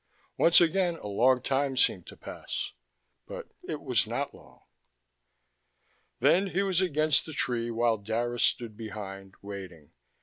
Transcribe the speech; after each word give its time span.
Once 0.35 0.59
again 0.59 0.95
a 0.95 1.05
long 1.05 1.43
time 1.43 1.77
seemed 1.77 2.07
to 2.07 2.17
pass, 2.17 2.73
but 3.27 3.49
it 3.69 3.81
was 3.83 4.07
not 4.07 4.33
long. 4.33 4.63
Then 6.19 6.47
he 6.47 6.63
was 6.63 6.81
against 6.81 7.27
the 7.27 7.33
tree 7.33 7.69
while 7.69 7.97
Dara 7.97 8.39
stood 8.39 8.75
behind, 8.75 9.35
waiting. 9.43 9.91